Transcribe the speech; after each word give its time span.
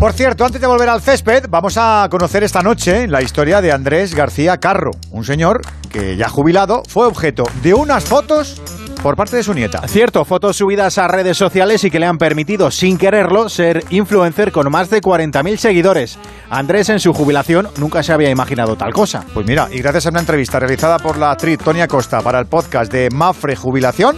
Por 0.00 0.14
cierto, 0.14 0.46
antes 0.46 0.62
de 0.62 0.66
volver 0.66 0.88
al 0.88 1.02
césped, 1.02 1.44
vamos 1.50 1.76
a 1.76 2.08
conocer 2.10 2.42
esta 2.42 2.62
noche 2.62 3.06
la 3.06 3.20
historia 3.20 3.60
de 3.60 3.70
Andrés 3.70 4.14
García 4.14 4.56
Carro, 4.56 4.92
un 5.10 5.24
señor 5.24 5.60
que 5.92 6.16
ya 6.16 6.30
jubilado 6.30 6.82
fue 6.88 7.06
objeto 7.06 7.44
de 7.62 7.74
unas 7.74 8.04
fotos 8.04 8.62
por 9.02 9.14
parte 9.14 9.36
de 9.36 9.42
su 9.42 9.52
nieta. 9.52 9.86
Cierto, 9.86 10.24
fotos 10.24 10.56
subidas 10.56 10.96
a 10.96 11.06
redes 11.06 11.36
sociales 11.36 11.84
y 11.84 11.90
que 11.90 11.98
le 11.98 12.06
han 12.06 12.16
permitido, 12.16 12.70
sin 12.70 12.96
quererlo, 12.96 13.50
ser 13.50 13.84
influencer 13.90 14.52
con 14.52 14.70
más 14.72 14.88
de 14.88 15.02
40.000 15.02 15.58
seguidores. 15.58 16.18
Andrés 16.48 16.88
en 16.88 16.98
su 16.98 17.12
jubilación 17.12 17.68
nunca 17.76 18.02
se 18.02 18.14
había 18.14 18.30
imaginado 18.30 18.76
tal 18.76 18.94
cosa. 18.94 19.26
Pues 19.34 19.46
mira, 19.46 19.68
y 19.70 19.82
gracias 19.82 20.06
a 20.06 20.10
una 20.10 20.20
entrevista 20.20 20.58
realizada 20.58 20.98
por 20.98 21.18
la 21.18 21.30
actriz 21.30 21.58
Tonia 21.58 21.86
Costa 21.86 22.22
para 22.22 22.38
el 22.38 22.46
podcast 22.46 22.90
de 22.90 23.10
Mafre 23.10 23.54
Jubilación, 23.54 24.16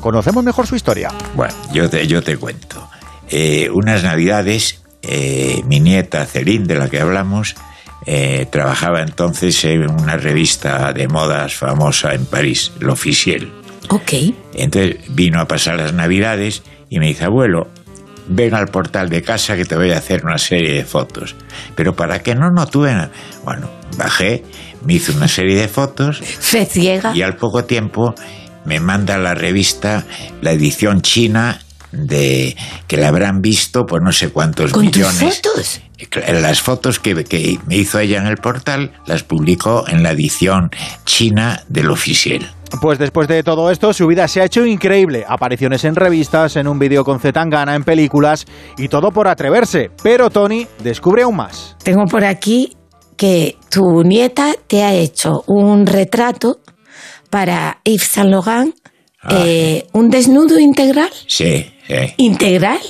conocemos 0.00 0.44
mejor 0.44 0.68
su 0.68 0.76
historia. 0.76 1.10
Bueno, 1.34 1.52
yo 1.72 1.90
te, 1.90 2.06
yo 2.06 2.22
te 2.22 2.36
cuento. 2.36 2.88
Eh, 3.28 3.68
unas 3.74 4.04
navidades, 4.04 4.85
eh, 5.06 5.62
mi 5.66 5.80
nieta 5.80 6.26
Celine, 6.26 6.66
de 6.66 6.76
la 6.76 6.88
que 6.88 7.00
hablamos, 7.00 7.54
eh, 8.04 8.46
trabajaba 8.50 9.02
entonces 9.02 9.64
en 9.64 9.90
una 9.90 10.16
revista 10.16 10.92
de 10.92 11.08
modas 11.08 11.54
famosa 11.54 12.14
en 12.14 12.26
París, 12.26 12.72
L'Officiel. 12.80 13.50
Ok. 13.88 14.12
Entonces 14.54 14.96
vino 15.08 15.40
a 15.40 15.46
pasar 15.46 15.76
las 15.76 15.92
navidades 15.92 16.62
y 16.90 16.98
me 16.98 17.06
dice, 17.06 17.24
abuelo, 17.24 17.68
ven 18.28 18.54
al 18.54 18.66
portal 18.68 19.08
de 19.08 19.22
casa 19.22 19.56
que 19.56 19.64
te 19.64 19.76
voy 19.76 19.92
a 19.92 19.98
hacer 19.98 20.24
una 20.24 20.38
serie 20.38 20.72
de 20.72 20.84
fotos. 20.84 21.34
Pero 21.74 21.94
para 21.94 22.22
que 22.22 22.34
no, 22.34 22.50
no 22.50 22.66
tuve 22.66 22.92
nada. 22.92 23.10
Bueno, 23.44 23.70
bajé, 23.96 24.44
me 24.84 24.94
hice 24.94 25.12
una 25.12 25.28
serie 25.28 25.60
de 25.60 25.68
fotos 25.68 26.18
Fe 26.40 26.66
ciega. 26.66 27.12
y 27.14 27.22
al 27.22 27.36
poco 27.36 27.64
tiempo 27.64 28.14
me 28.64 28.80
manda 28.80 29.16
la 29.18 29.34
revista 29.34 30.04
la 30.42 30.52
edición 30.52 31.00
china 31.02 31.60
de 31.96 32.56
que 32.86 32.96
la 32.96 33.08
habrán 33.08 33.40
visto 33.40 33.86
por 33.86 34.02
no 34.02 34.12
sé 34.12 34.30
cuántos 34.30 34.72
¿Con 34.72 34.90
tus 34.90 34.96
millones. 34.96 35.40
fotos? 35.42 35.80
Las 36.28 36.60
fotos 36.60 36.98
que, 37.00 37.24
que 37.24 37.58
me 37.66 37.76
hizo 37.76 37.98
ella 37.98 38.18
en 38.18 38.26
el 38.26 38.36
portal 38.36 38.92
las 39.06 39.22
publicó 39.22 39.88
en 39.88 40.02
la 40.02 40.10
edición 40.12 40.70
china 41.04 41.62
del 41.68 41.90
oficial. 41.90 42.52
Pues 42.80 42.98
después 42.98 43.28
de 43.28 43.42
todo 43.42 43.70
esto, 43.70 43.92
su 43.92 44.06
vida 44.06 44.28
se 44.28 44.40
ha 44.40 44.44
hecho 44.44 44.66
increíble. 44.66 45.24
Apariciones 45.26 45.84
en 45.84 45.94
revistas, 45.94 46.56
en 46.56 46.68
un 46.68 46.78
vídeo 46.78 47.04
con 47.04 47.20
Zetangana, 47.20 47.74
en 47.74 47.84
películas 47.84 48.44
y 48.76 48.88
todo 48.88 49.10
por 49.10 49.28
atreverse. 49.28 49.90
Pero 50.02 50.30
Tony 50.30 50.66
descubre 50.82 51.22
aún 51.22 51.36
más. 51.36 51.76
Tengo 51.82 52.04
por 52.06 52.24
aquí 52.24 52.76
que 53.16 53.56
tu 53.70 54.02
nieta 54.02 54.54
te 54.66 54.82
ha 54.82 54.92
hecho 54.92 55.42
un 55.46 55.86
retrato 55.86 56.58
para 57.30 57.80
Yves 57.84 58.02
Saint 58.08 58.30
Laurent, 58.30 58.74
eh, 59.30 59.86
un 59.92 60.10
desnudo 60.10 60.58
integral. 60.58 61.10
Sí, 61.26 61.72
sí. 61.86 61.94
¿Integral? 62.18 62.80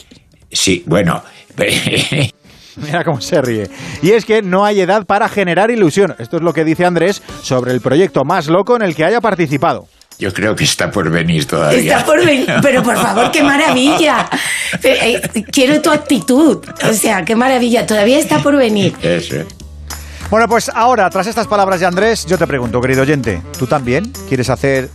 Sí, 0.51 0.83
bueno. 0.87 1.23
Mira 2.77 3.05
cómo 3.05 3.21
se 3.21 3.41
ríe. 3.41 3.71
Y 4.03 4.11
es 4.11 4.25
que 4.25 4.43
no 4.43 4.65
hay 4.65 4.81
edad 4.81 5.07
para 5.07 5.29
generar 5.29 5.71
ilusión. 5.71 6.15
Esto 6.19 6.37
es 6.37 6.43
lo 6.43 6.53
que 6.53 6.65
dice 6.65 6.85
Andrés 6.85 7.23
sobre 7.43 7.73
el 7.73 7.81
proyecto 7.81 8.25
más 8.25 8.49
loco 8.49 8.77
en 8.77 8.83
el 8.83 8.95
que 8.95 9.05
haya 9.05 9.21
participado. 9.21 9.89
Yo 10.19 10.33
creo 10.33 10.57
que 10.57 10.65
está 10.65 10.91
por 10.91 11.11
venir 11.11 11.47
todavía. 11.47 11.97
Está 11.97 12.07
por 12.07 12.25
venir. 12.25 12.47
Pero 12.63 12.83
por 12.83 12.97
favor, 12.97 13.31
qué 13.31 13.43
maravilla. 13.43 14.29
Eh, 14.83 15.21
eh, 15.35 15.45
Quiero 15.51 15.81
tu 15.81 15.91
actitud. 15.91 16.65
O 16.89 16.93
sea, 16.93 17.25
qué 17.25 17.37
maravilla. 17.37 17.87
Todavía 17.87 18.19
está 18.19 18.39
por 18.43 18.57
venir. 18.57 18.95
Eso. 19.03 19.37
Bueno, 20.31 20.49
pues 20.49 20.71
ahora, 20.75 21.09
tras 21.11 21.27
estas 21.27 21.47
palabras 21.47 21.81
de 21.81 21.87
Andrés, 21.87 22.27
yo 22.27 22.37
te 22.37 22.47
pregunto, 22.47 22.81
querido 22.81 23.03
oyente, 23.03 23.43
¿tú 23.59 23.67
también 23.67 24.11
quieres 24.27 24.51
hacer 24.51 24.89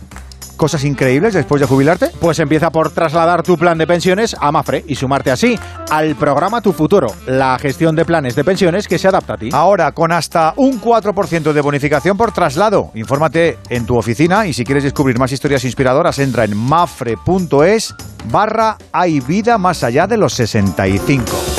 cosas 0.56 0.84
increíbles 0.84 1.34
después 1.34 1.60
de 1.60 1.66
jubilarte? 1.66 2.10
Pues 2.20 2.38
empieza 2.38 2.70
por 2.70 2.90
trasladar 2.90 3.42
tu 3.42 3.56
plan 3.56 3.78
de 3.78 3.86
pensiones 3.86 4.36
a 4.38 4.52
Mafre 4.52 4.84
y 4.86 4.94
sumarte 4.94 5.30
así 5.30 5.58
al 5.90 6.14
programa 6.16 6.60
Tu 6.60 6.72
Futuro, 6.72 7.08
la 7.26 7.58
gestión 7.58 7.96
de 7.96 8.04
planes 8.04 8.34
de 8.34 8.44
pensiones 8.44 8.88
que 8.88 8.98
se 8.98 9.08
adapta 9.08 9.34
a 9.34 9.36
ti. 9.36 9.50
Ahora, 9.52 9.92
con 9.92 10.12
hasta 10.12 10.54
un 10.56 10.80
4% 10.80 11.52
de 11.52 11.60
bonificación 11.60 12.16
por 12.16 12.32
traslado. 12.32 12.90
Infórmate 12.94 13.58
en 13.68 13.86
tu 13.86 13.96
oficina 13.96 14.46
y 14.46 14.52
si 14.52 14.64
quieres 14.64 14.84
descubrir 14.84 15.18
más 15.18 15.32
historias 15.32 15.64
inspiradoras, 15.64 16.18
entra 16.18 16.44
en 16.44 16.56
mafre.es 16.56 17.94
barra 18.30 18.76
hay 18.92 19.20
vida 19.20 19.58
más 19.58 19.82
allá 19.82 20.06
de 20.06 20.16
los 20.16 20.34
65. 20.34 21.51